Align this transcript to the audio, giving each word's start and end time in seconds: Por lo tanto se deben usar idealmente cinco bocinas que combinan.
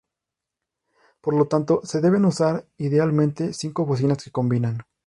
Por 1.21 1.35
lo 1.35 1.45
tanto 1.47 1.81
se 1.83 2.01
deben 2.01 2.25
usar 2.25 2.65
idealmente 2.79 3.53
cinco 3.53 3.85
bocinas 3.85 4.23
que 4.23 4.31
combinan. 4.31 4.79